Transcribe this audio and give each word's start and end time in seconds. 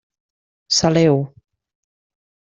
Saleu-ho. 0.77 1.21